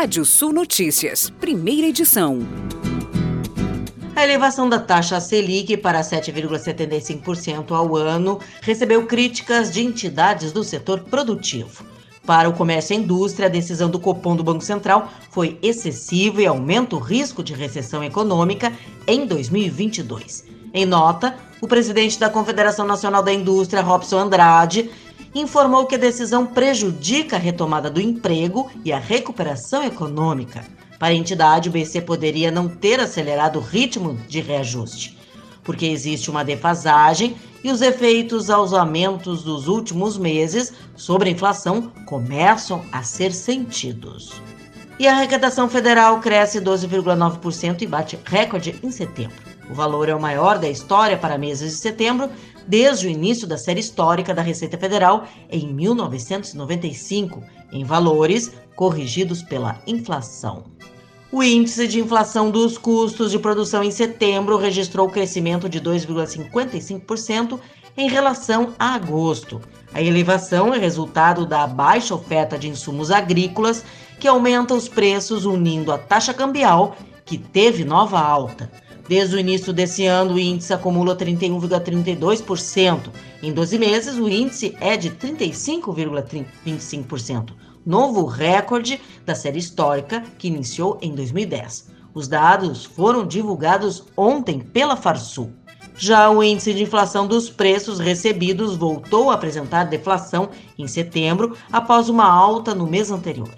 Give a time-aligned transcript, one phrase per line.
[0.00, 2.38] Rádio Sul Notícias, primeira edição.
[4.14, 11.00] A elevação da taxa Selic para 7,75% ao ano recebeu críticas de entidades do setor
[11.00, 11.84] produtivo.
[12.24, 16.40] Para o comércio e a indústria, a decisão do Copom do Banco Central foi excessiva
[16.42, 18.72] e aumenta o risco de recessão econômica
[19.04, 20.44] em 2022.
[20.72, 24.90] Em nota, o presidente da Confederação Nacional da Indústria, Robson Andrade,
[25.34, 30.64] informou que a decisão prejudica a retomada do emprego e a recuperação econômica.
[30.98, 35.16] Para a entidade, o BC poderia não ter acelerado o ritmo de reajuste,
[35.62, 41.92] porque existe uma defasagem e os efeitos aos aumentos dos últimos meses sobre a inflação
[42.06, 44.32] começam a ser sentidos.
[44.98, 49.36] E a arrecadação federal cresce 12,9% e bate recorde em setembro.
[49.70, 52.28] O valor é o maior da história para meses de setembro
[52.68, 59.80] desde o início da série histórica da Receita Federal em 1995, em valores corrigidos pela
[59.86, 60.64] inflação.
[61.32, 67.58] O índice de inflação dos custos de produção em setembro registrou crescimento de 2,55%
[67.96, 69.60] em relação a agosto.
[69.92, 73.84] A elevação é resultado da baixa oferta de insumos agrícolas,
[74.20, 78.70] que aumenta os preços unindo a taxa cambial, que teve nova alta.
[79.08, 83.10] Desde o início desse ano, o índice acumula 31,32%.
[83.42, 90.98] Em 12 meses, o índice é de 35,25% novo recorde da série histórica que iniciou
[91.00, 91.90] em 2010.
[92.12, 95.54] Os dados foram divulgados ontem pela Farsul.
[95.96, 102.10] Já o índice de inflação dos preços recebidos voltou a apresentar deflação em setembro após
[102.10, 103.48] uma alta no mês anterior.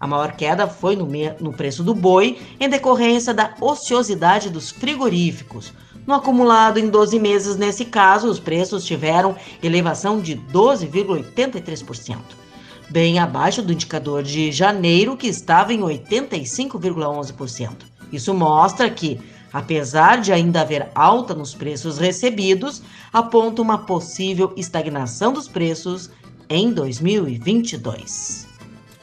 [0.00, 1.08] A maior queda foi no,
[1.40, 5.72] no, preço do boi, em decorrência da ociosidade dos frigoríficos.
[6.06, 12.16] No acumulado em 12 meses, nesse caso, os preços tiveram elevação de 12,83%
[12.90, 17.70] bem abaixo do indicador de janeiro, que estava em 85,11%.
[18.12, 19.20] Isso mostra que,
[19.52, 22.82] apesar de ainda haver alta nos preços recebidos,
[23.12, 26.10] aponta uma possível estagnação dos preços
[26.48, 28.47] em 2022.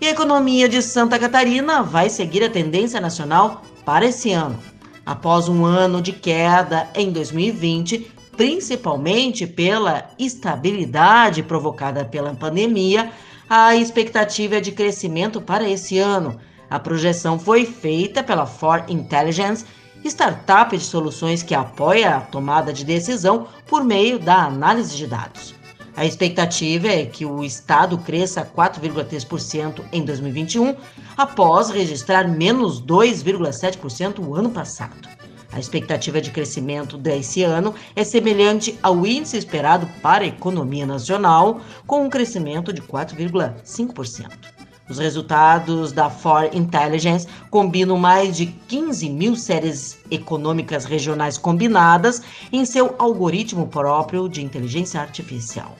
[0.00, 4.56] E a economia de Santa Catarina vai seguir a tendência nacional para esse ano.
[5.04, 13.10] Após um ano de queda em 2020, principalmente pela estabilidade provocada pela pandemia,
[13.50, 16.38] a expectativa é de crescimento para esse ano.
[16.70, 19.64] A projeção foi feita pela For Intelligence,
[20.04, 25.57] startup de soluções que apoia a tomada de decisão por meio da análise de dados.
[25.98, 30.76] A expectativa é que o Estado cresça 4,3% em 2021,
[31.16, 35.08] após registrar menos 2,7% o ano passado.
[35.50, 41.60] A expectativa de crescimento desse ano é semelhante ao índice esperado para a economia nacional,
[41.84, 44.30] com um crescimento de 4,5%.
[44.88, 52.22] Os resultados da For Intelligence combinam mais de 15 mil séries econômicas regionais combinadas
[52.52, 55.76] em seu algoritmo próprio de inteligência artificial.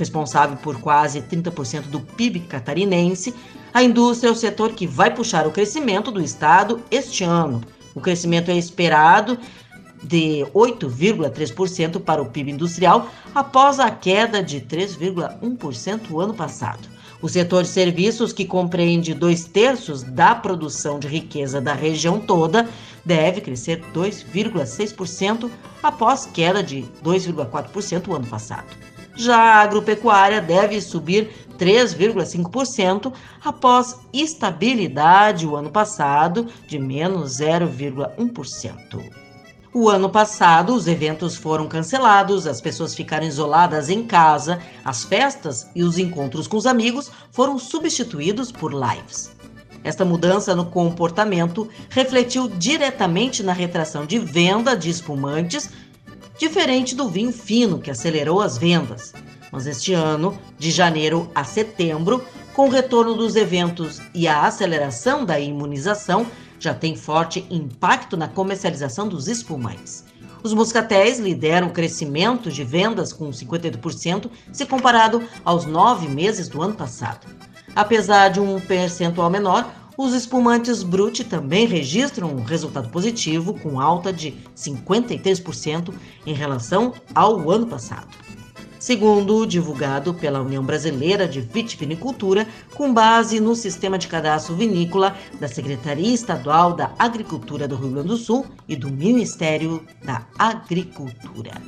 [0.00, 3.34] Responsável por quase 30% do PIB catarinense,
[3.72, 7.60] a indústria é o setor que vai puxar o crescimento do estado este ano
[7.94, 9.38] o crescimento é esperado
[10.02, 16.88] de 8,3% para o PIB industrial após a queda de 3,1% o ano passado.
[17.20, 22.66] O setor de serviços, que compreende dois terços da produção de riqueza da região toda,
[23.04, 25.50] deve crescer 2,6%
[25.82, 28.68] após queda de 2,4% o ano passado.
[29.20, 33.12] Já a agropecuária deve subir 3,5%
[33.44, 39.12] após estabilidade o ano passado de menos 0,1%.
[39.74, 45.68] O ano passado, os eventos foram cancelados, as pessoas ficaram isoladas em casa, as festas
[45.74, 49.36] e os encontros com os amigos foram substituídos por lives.
[49.84, 55.68] Esta mudança no comportamento refletiu diretamente na retração de venda de espumantes,
[56.40, 59.12] diferente do vinho fino, que acelerou as vendas.
[59.52, 62.24] Mas este ano, de janeiro a setembro,
[62.54, 66.26] com o retorno dos eventos e a aceleração da imunização,
[66.58, 70.02] já tem forte impacto na comercialização dos espumantes.
[70.42, 76.62] Os moscatéis lideram o crescimento de vendas com 52% se comparado aos nove meses do
[76.62, 77.26] ano passado.
[77.76, 79.70] Apesar de um percentual menor,
[80.02, 85.92] os espumantes Brut também registram um resultado positivo, com alta de 53%
[86.26, 88.08] em relação ao ano passado
[88.78, 95.46] segundo divulgado pela União Brasileira de Vitivinicultura, com base no sistema de cadastro vinícola da
[95.46, 101.60] Secretaria Estadual da Agricultura do Rio Grande do Sul e do Ministério da Agricultura.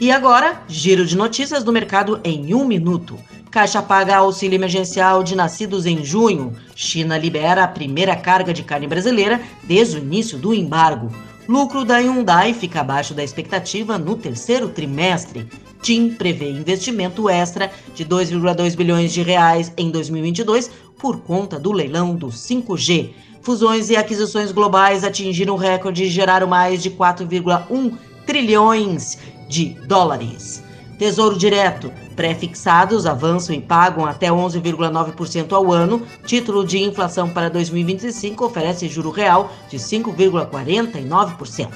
[0.00, 3.18] E agora, giro de notícias do mercado em um minuto.
[3.52, 6.54] Caixa paga auxílio emergencial de nascidos em junho.
[6.74, 11.12] China libera a primeira carga de carne brasileira desde o início do embargo.
[11.46, 15.46] Lucro da Hyundai fica abaixo da expectativa no terceiro trimestre.
[15.82, 22.16] TIM prevê investimento extra de 2,2 bilhões de reais em 2022 por conta do leilão
[22.16, 23.10] do 5G.
[23.42, 30.71] Fusões e aquisições globais atingiram recorde e geraram mais de 4,1 trilhões de dólares.
[31.02, 31.90] Tesouro Direto.
[32.14, 36.06] Pré-fixados avançam e pagam até 11,9% ao ano.
[36.24, 41.68] Título de inflação para 2025 oferece juro real de 5,49%.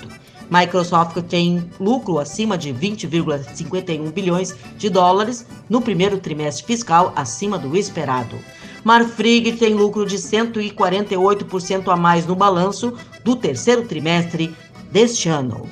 [0.49, 7.76] Microsoft tem lucro acima de 20,51 bilhões de dólares no primeiro trimestre fiscal, acima do
[7.76, 8.38] esperado.
[8.84, 12.93] Marfrig tem lucro de 148% a mais no balanço
[13.25, 14.55] do terceiro trimestre
[14.93, 15.69] deste ano.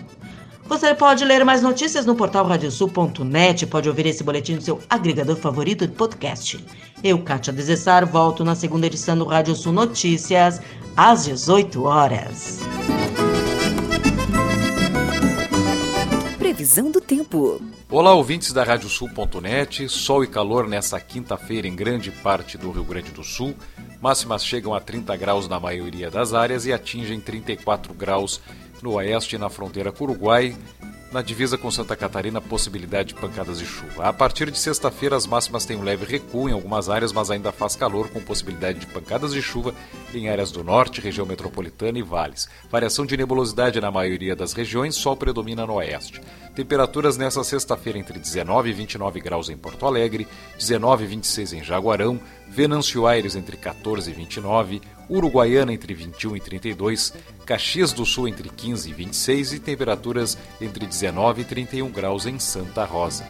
[0.66, 5.36] Você pode ler mais notícias no portal radiosul.net, pode ouvir esse boletim no seu agregador
[5.36, 6.64] favorito de podcast.
[7.02, 10.62] Eu, Kátia Desessar, volto na segunda edição do Rádio Sul Notícias,
[10.96, 12.60] às 18 horas.
[16.38, 17.60] Previsão do tempo.
[17.90, 19.88] Olá, ouvintes da Radiosul.net.
[19.88, 23.54] Sol e calor nessa quinta-feira em grande parte do Rio Grande do Sul.
[24.00, 28.40] Máximas chegam a 30 graus na maioria das áreas e atingem 34 graus
[28.82, 30.56] no oeste, na fronteira com o Uruguai,
[31.14, 34.08] na divisa com Santa Catarina, possibilidade de pancadas de chuva.
[34.08, 37.52] A partir de sexta-feira, as máximas têm um leve recuo em algumas áreas, mas ainda
[37.52, 39.72] faz calor, com possibilidade de pancadas de chuva
[40.12, 42.48] em áreas do norte, região metropolitana e vales.
[42.68, 46.20] Variação de nebulosidade na maioria das regiões, sol predomina no oeste.
[46.54, 51.64] Temperaturas nesta sexta-feira entre 19 e 29 graus em Porto Alegre, 19 e 26 em
[51.64, 54.80] Jaguarão, Venâncio Aires entre 14 e 29,
[55.10, 57.12] Uruguaiana entre 21 e 32,
[57.44, 62.38] Caxias do Sul entre 15 e 26 e temperaturas entre 19 e 31 graus em
[62.38, 63.28] Santa Rosa.